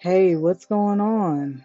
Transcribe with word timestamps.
Hey, 0.00 0.34
what's 0.34 0.64
going 0.64 0.98
on? 0.98 1.62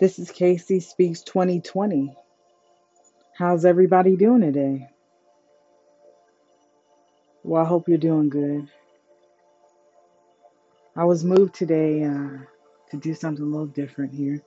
This 0.00 0.18
is 0.18 0.32
Casey 0.32 0.80
Speaks 0.80 1.22
2020. 1.22 2.16
How's 3.38 3.64
everybody 3.64 4.16
doing 4.16 4.40
today? 4.40 4.90
Well, 7.44 7.62
I 7.62 7.68
hope 7.68 7.88
you're 7.88 7.96
doing 7.96 8.28
good. 8.28 8.68
I 10.96 11.04
was 11.04 11.22
moved 11.22 11.54
today 11.54 12.02
uh, 12.02 12.38
to 12.90 12.96
do 12.96 13.14
something 13.14 13.44
a 13.44 13.48
little 13.48 13.66
different 13.66 14.12
here. 14.12 14.42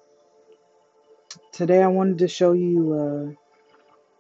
Today, 1.53 1.81
I 1.81 1.87
wanted 1.87 2.17
to 2.17 2.27
show 2.27 2.51
you 2.51 2.93
a 2.93 3.35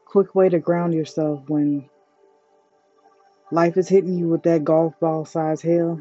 quick 0.05 0.33
way 0.33 0.47
to 0.47 0.59
ground 0.59 0.93
yourself 0.93 1.43
when 1.49 1.89
life 3.51 3.75
is 3.75 3.89
hitting 3.89 4.17
you 4.17 4.29
with 4.29 4.43
that 4.43 4.63
golf 4.63 4.97
ball 5.01 5.25
size 5.25 5.61
hail 5.61 5.99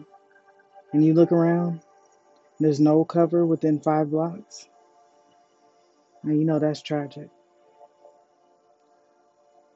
and 0.93 1.05
you 1.05 1.13
look 1.13 1.33
around, 1.33 1.81
there's 2.61 2.81
no 2.81 3.05
cover 3.05 3.45
within 3.47 3.81
five 3.81 4.11
blocks. 4.11 4.69
And 6.23 6.39
you 6.39 6.45
know 6.45 6.59
that's 6.59 6.83
tragic. 6.83 7.29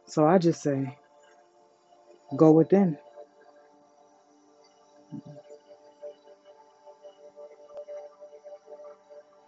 So 0.06 0.26
I 0.26 0.38
just 0.38 0.62
say, 0.62 0.98
go 2.36 2.50
within. 2.52 2.98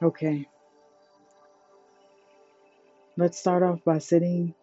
Okay, 0.03 0.49
let's 3.17 3.39
start 3.39 3.63
off 3.63 3.85
by 3.85 3.99
sitting 3.99 4.55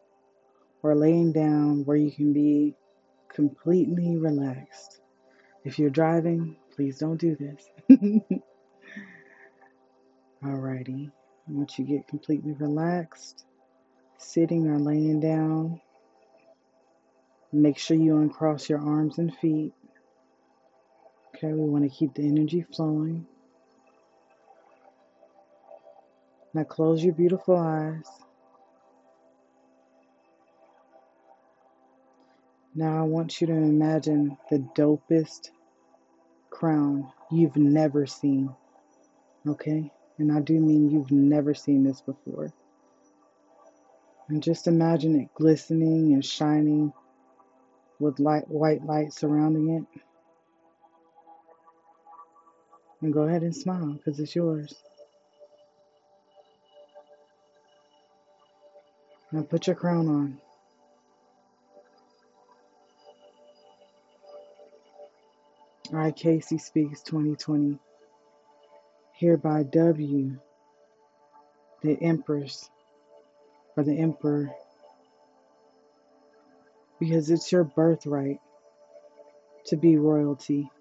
or 0.84 0.96
laying 0.96 1.32
down 1.32 1.86
where 1.86 1.98
you 1.98 2.12
can 2.12 2.34
be 2.34 2.76
completely 3.30 4.18
relaxed. 4.18 4.99
If 5.63 5.80
you're 5.80 5.90
driving, 5.90 6.58
please 6.76 6.99
don't 6.99 7.20
do 7.20 7.36
this. 7.36 8.40
Alrighty, 10.41 11.12
once 11.48 11.77
you 11.77 11.84
get 11.84 12.07
completely 12.07 12.54
relaxed, 12.54 13.43
sitting 14.18 14.68
or 14.68 14.79
laying 14.79 15.20
down, 15.20 15.81
make 17.51 17.77
sure 17.77 17.98
you 17.98 18.18
uncross 18.20 18.70
your 18.70 18.79
arms 18.79 19.18
and 19.18 19.35
feet. 19.35 19.73
Okay, 21.35 21.51
we 21.51 21.70
want 21.70 21.84
to 21.84 21.90
keep 21.90 22.13
the 22.13 22.26
energy 22.26 22.65
flowing. 22.73 23.27
Now 26.53 26.63
close 26.63 27.03
your 27.03 27.13
beautiful 27.13 27.57
eyes. 27.57 28.07
Now 32.74 32.98
I 32.98 33.01
want 33.01 33.41
you 33.41 33.48
to 33.48 33.53
imagine 33.53 34.37
the 34.49 34.59
dopest 34.59 35.49
crown 36.49 37.12
you've 37.29 37.57
never 37.57 38.05
seen. 38.05 38.55
Okay? 39.46 39.91
And 40.20 40.34
I 40.34 40.41
do 40.41 40.59
mean 40.59 40.91
you've 40.91 41.12
never 41.12 41.53
seen 41.53 41.85
this 41.85 42.01
before. 42.01 42.51
And 44.27 44.43
just 44.43 44.67
imagine 44.67 45.20
it 45.20 45.34
glistening 45.34 46.13
and 46.13 46.23
shining 46.23 46.91
with 47.99 48.20
light, 48.20 48.47
white 48.49 48.85
light 48.85 49.13
surrounding 49.13 49.70
it. 49.77 50.01
And 53.01 53.13
go 53.13 53.21
ahead 53.21 53.43
and 53.43 53.55
smile 53.55 53.93
because 53.93 54.20
it's 54.20 54.35
yours. 54.35 54.75
Now 59.31 59.43
put 59.43 59.67
your 59.67 59.75
crown 59.77 60.07
on. 60.07 60.41
All 65.91 66.00
right, 66.00 66.16
Casey 66.16 66.57
Speaks 66.57 67.01
2020, 67.03 67.79
hereby 69.19 69.63
W, 69.63 70.39
the 71.81 72.01
Empress 72.01 72.69
or 73.75 73.84
the 73.84 74.00
Emperor, 74.00 74.50
because 77.02 77.29
it's 77.29 77.52
your 77.52 77.66
birthright 77.66 78.40
to 79.66 79.75
be 79.75 79.97
royalty, 79.97 80.72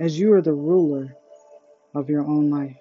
as 0.00 0.18
you 0.18 0.32
are 0.32 0.42
the 0.42 0.52
ruler 0.52 1.14
of 1.94 2.10
your 2.10 2.22
own 2.22 2.50
life. 2.50 2.76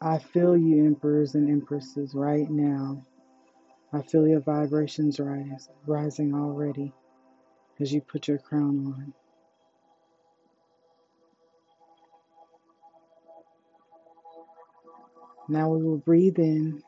I 0.00 0.18
feel 0.18 0.56
you, 0.56 0.86
emperors 0.86 1.34
and 1.34 1.50
empresses, 1.50 2.14
right 2.14 2.48
now. 2.48 3.04
I 3.92 4.00
feel 4.00 4.26
your 4.26 4.40
vibrations 4.40 5.20
rise, 5.20 5.68
rising 5.86 6.34
already 6.34 6.94
as 7.80 7.92
you 7.92 8.00
put 8.00 8.28
your 8.28 8.38
crown 8.38 8.86
on. 8.86 9.23
Now 15.48 15.68
we 15.68 15.82
will 15.82 15.98
breathe 15.98 16.38
in 16.38 16.82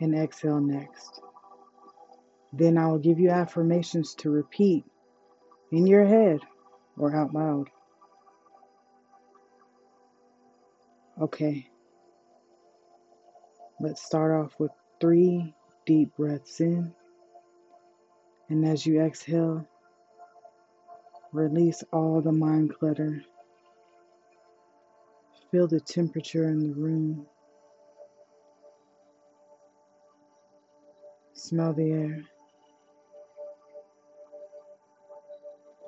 and 0.00 0.14
exhale 0.14 0.60
next. 0.60 1.20
Then 2.52 2.76
I 2.76 2.88
will 2.88 2.98
give 2.98 3.20
you 3.20 3.30
affirmations 3.30 4.14
to 4.16 4.30
repeat 4.30 4.84
in 5.70 5.86
your 5.86 6.04
head 6.04 6.40
or 6.98 7.14
out 7.14 7.32
loud. 7.32 7.70
Okay, 11.20 11.68
let's 13.78 14.02
start 14.02 14.32
off 14.32 14.58
with 14.58 14.72
three 15.00 15.54
deep 15.86 16.16
breaths 16.16 16.60
in. 16.60 16.92
And 18.48 18.66
as 18.66 18.84
you 18.84 19.00
exhale, 19.00 19.68
release 21.32 21.84
all 21.92 22.20
the 22.20 22.32
mind 22.32 22.74
clutter. 22.74 23.22
Feel 25.50 25.66
the 25.66 25.80
temperature 25.80 26.44
in 26.48 26.60
the 26.60 26.72
room. 26.72 27.26
Smell 31.32 31.72
the 31.72 31.90
air. 31.90 32.24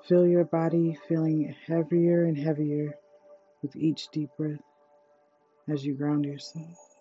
Feel 0.09 0.27
your 0.27 0.45
body 0.45 0.99
feeling 1.09 1.55
heavier 1.67 2.25
and 2.25 2.37
heavier 2.37 2.99
with 3.63 3.77
each 3.77 4.09
deep 4.09 4.31
breath 4.37 4.59
as 5.69 5.85
you 5.85 5.95
ground 5.95 6.25
yourself. 6.25 6.97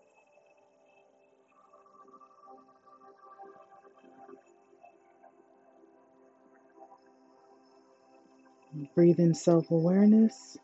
Breathe 8.93 9.19
in 9.19 9.33
self 9.33 9.71
awareness. 9.71 10.57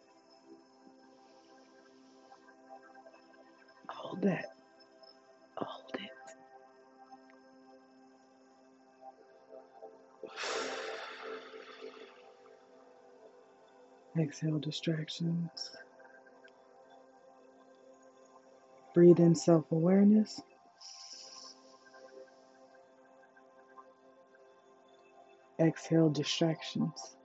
Exhale 14.20 14.60
distractions. 14.60 15.72
Breathe 18.94 19.20
in 19.20 19.36
self 19.36 19.72
awareness. 19.72 20.42
Exhale 25.60 26.10
distractions. 26.10 27.16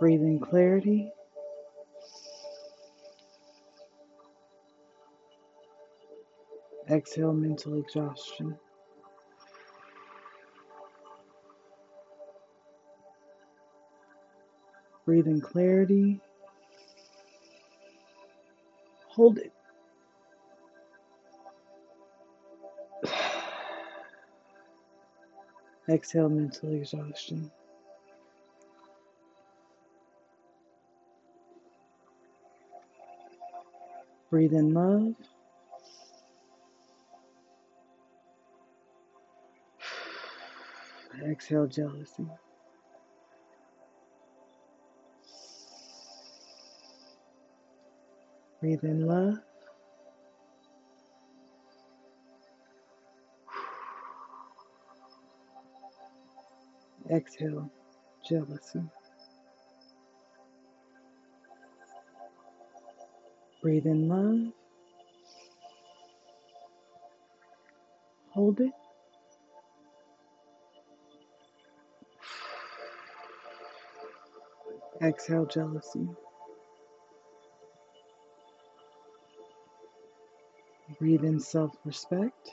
Breathe 0.00 0.22
in 0.22 0.40
clarity. 0.40 1.12
Exhale 6.90 7.32
mental 7.32 7.78
exhaustion. 7.78 8.58
Breathe 15.10 15.26
in 15.26 15.40
clarity. 15.40 16.20
Hold 19.08 19.38
it. 19.38 19.52
Exhale 25.88 26.28
mental 26.28 26.72
exhaustion. 26.72 27.50
Breathe 34.30 34.52
in 34.52 34.72
love. 34.72 35.16
Exhale 41.28 41.66
jealousy. 41.66 42.28
Breathe 48.60 48.84
in 48.84 49.06
love. 49.06 49.38
Exhale, 57.10 57.70
jealousy. 58.28 58.82
Breathe 63.62 63.86
in 63.86 64.08
love. 64.08 64.52
Hold 68.30 68.60
it. 68.60 68.72
Exhale, 75.02 75.46
jealousy. 75.46 76.08
Breathe 81.00 81.24
in 81.24 81.40
self 81.40 81.72
respect. 81.86 82.52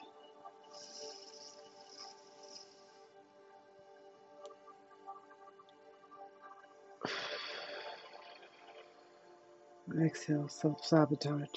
Exhale, 10.02 10.50
self 10.50 10.86
sabotage. 10.86 11.50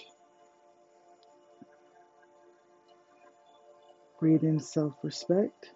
Breathe 4.20 4.44
in 4.44 4.60
self 4.60 4.94
respect. 5.02 5.70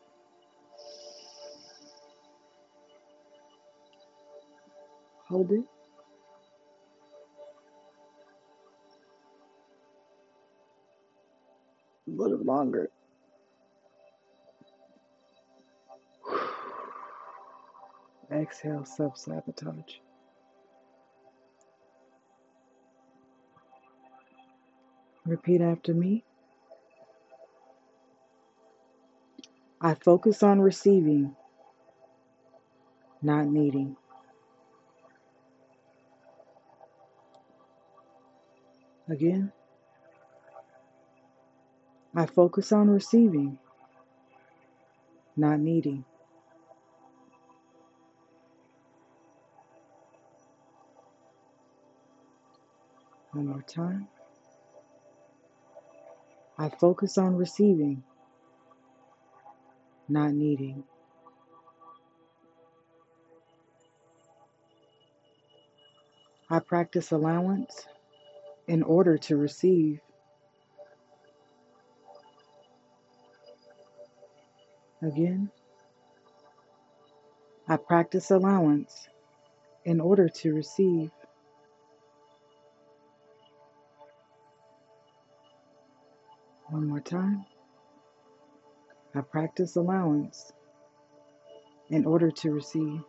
Hold 5.28 5.52
it. 5.52 5.64
Little 12.14 12.38
longer. 12.38 12.90
Exhale, 18.32 18.84
self 18.84 19.18
sabotage. 19.18 19.96
Repeat 25.26 25.60
after 25.62 25.94
me. 25.94 26.24
I 29.80 29.94
focus 29.94 30.42
on 30.42 30.60
receiving, 30.60 31.36
not 33.22 33.46
needing. 33.46 33.96
Again. 39.08 39.52
I 42.16 42.26
focus 42.26 42.72
on 42.72 42.90
receiving, 42.90 43.58
not 45.36 45.60
needing. 45.60 46.04
One 53.32 53.48
more 53.48 53.62
time. 53.62 54.08
I 56.56 56.68
focus 56.68 57.18
on 57.18 57.36
receiving, 57.36 58.04
not 60.08 60.32
needing. 60.32 60.84
I 66.48 66.60
practice 66.60 67.10
allowance 67.10 67.86
in 68.68 68.84
order 68.84 69.18
to 69.18 69.36
receive. 69.36 70.00
Again, 75.04 75.50
I 77.68 77.76
practice 77.76 78.30
allowance 78.30 79.06
in 79.84 80.00
order 80.00 80.30
to 80.30 80.54
receive. 80.54 81.10
One 86.70 86.88
more 86.88 87.00
time. 87.00 87.44
I 89.14 89.20
practice 89.20 89.76
allowance 89.76 90.50
in 91.90 92.06
order 92.06 92.30
to 92.30 92.52
receive. 92.52 93.02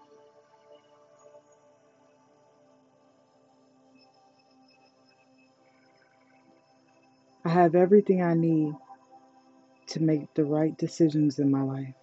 I 7.45 7.49
have 7.49 7.73
everything 7.73 8.21
I 8.21 8.33
need 8.33 8.73
to 9.87 10.01
make 10.01 10.33
the 10.33 10.45
right 10.45 10.77
decisions 10.77 11.39
in 11.39 11.51
my 11.51 11.61
life. 11.61 11.93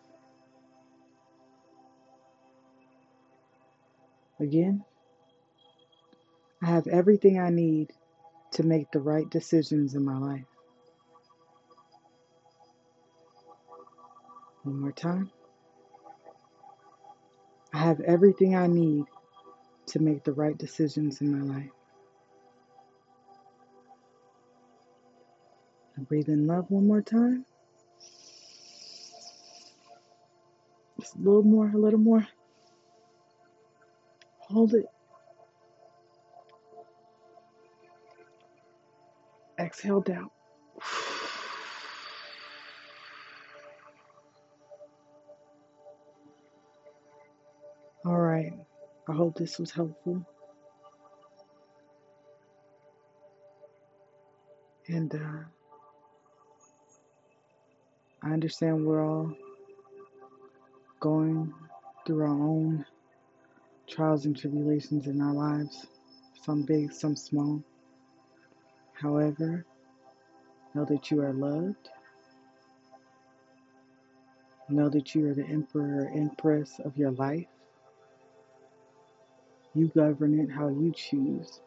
Again, 4.40 4.84
I 6.62 6.66
have 6.66 6.86
everything 6.86 7.38
I 7.38 7.50
need 7.50 7.92
to 8.52 8.62
make 8.62 8.90
the 8.92 9.00
right 9.00 9.28
decisions 9.30 9.94
in 9.94 10.04
my 10.04 10.18
life. 10.18 10.44
One 14.62 14.80
more 14.80 14.92
time. 14.92 15.30
I 17.72 17.78
have 17.78 18.00
everything 18.00 18.54
I 18.54 18.66
need 18.66 19.04
to 19.86 19.98
make 19.98 20.24
the 20.24 20.32
right 20.32 20.56
decisions 20.56 21.20
in 21.20 21.38
my 21.38 21.54
life. 21.54 21.70
And 25.96 26.06
breathe 26.06 26.28
in 26.28 26.46
love 26.46 26.70
one 26.70 26.86
more 26.86 27.02
time. 27.02 27.44
Just 31.02 31.16
a 31.16 31.18
little 31.18 31.42
more, 31.42 31.68
a 31.68 31.76
little 31.76 31.98
more. 31.98 32.24
Hold 34.38 34.72
it. 34.74 34.86
Exhale 39.58 40.00
down. 40.00 40.30
All 48.06 48.16
right. 48.16 48.52
I 49.08 49.12
hope 49.12 49.36
this 49.36 49.58
was 49.58 49.72
helpful. 49.72 50.24
And 54.86 55.12
uh, 55.12 55.42
I 58.22 58.30
understand 58.30 58.86
we're 58.86 59.04
all 59.04 59.34
going 61.02 61.52
through 62.06 62.22
our 62.22 62.28
own 62.28 62.86
trials 63.88 64.24
and 64.24 64.38
tribulations 64.38 65.08
in 65.08 65.20
our 65.20 65.34
lives, 65.34 65.88
some 66.44 66.62
big, 66.62 66.92
some 66.92 67.16
small. 67.16 67.60
However, 68.92 69.66
know 70.74 70.84
that 70.84 71.10
you 71.10 71.20
are 71.20 71.32
loved. 71.32 71.88
Know 74.68 74.88
that 74.90 75.12
you 75.12 75.28
are 75.28 75.34
the 75.34 75.44
emperor 75.44 76.04
or 76.04 76.12
empress 76.14 76.78
of 76.84 76.96
your 76.96 77.10
life. 77.10 77.48
You 79.74 79.88
govern 79.88 80.38
it 80.38 80.52
how 80.52 80.68
you 80.68 80.92
choose. 80.94 81.60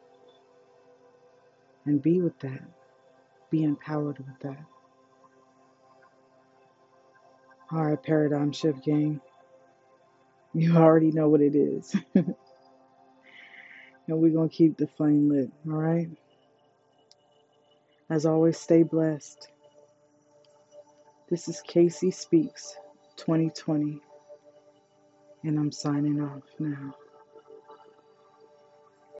And 1.84 2.02
be 2.02 2.22
with 2.22 2.40
that. 2.40 2.64
Be 3.52 3.64
empowered 3.64 4.18
with 4.20 4.40
that. 4.44 4.75
All 7.72 7.84
right, 7.84 8.02
Paradigm 8.02 8.52
Shift 8.52 8.84
Gang. 8.84 9.20
You 10.54 10.78
already 10.78 11.12
know 11.12 11.30
what 11.30 11.42
it 11.42 11.56
is. 11.56 11.96
and 12.16 12.36
we're 14.08 14.32
going 14.32 14.50
to 14.50 14.56
keep 14.56 14.78
the 14.78 14.88
flame 14.88 15.30
lit, 15.30 15.50
all 15.68 15.78
right? 15.78 16.10
As 18.10 18.26
always, 18.26 18.60
stay 18.60 18.84
blessed. 18.84 19.48
This 21.30 21.48
is 21.48 21.62
Casey 21.62 22.12
Speaks 22.12 22.76
2020, 23.18 24.00
and 25.44 25.58
I'm 25.60 25.72
signing 25.72 26.22
off 26.22 26.44
now. 26.60 26.94